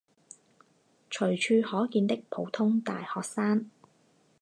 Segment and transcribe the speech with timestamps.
[1.11, 3.69] 随处可见的普通大学生。